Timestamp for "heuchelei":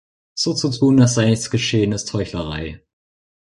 2.11-2.81